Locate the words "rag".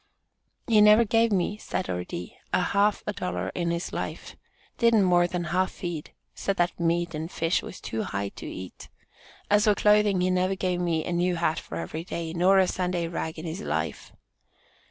13.07-13.37